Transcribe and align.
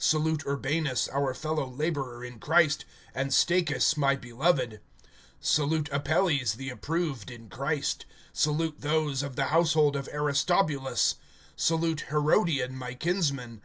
(9)Salute 0.00 0.46
Urbanus, 0.46 1.08
our 1.12 1.34
fellow 1.34 1.68
laborer 1.68 2.24
in 2.24 2.38
Christ, 2.38 2.86
and 3.14 3.30
Stachys 3.32 3.98
my 3.98 4.16
beloved. 4.16 4.80
(10)Salute 5.42 5.90
Apelles, 5.92 6.54
the 6.54 6.70
approved 6.70 7.30
in 7.30 7.50
Christ. 7.50 8.06
Salute 8.32 8.76
those 8.78 9.22
of 9.22 9.36
the 9.36 9.48
household 9.52 9.94
of 9.94 10.08
Aristobulus. 10.08 11.16
(11)Salute 11.58 12.06
Herodion 12.06 12.70
my 12.70 12.94
kinsman. 12.94 13.60